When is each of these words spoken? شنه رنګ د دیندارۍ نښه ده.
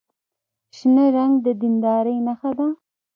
شنه 0.77 1.05
رنګ 1.15 1.33
د 1.45 1.47
دیندارۍ 1.61 2.17
نښه 2.27 2.51
ده. 2.57 2.67